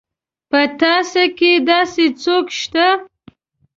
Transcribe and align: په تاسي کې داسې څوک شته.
په 0.49 0.61
تاسي 0.79 1.25
کې 1.37 1.51
داسې 1.69 2.05
څوک 2.23 2.45
شته. 2.59 2.87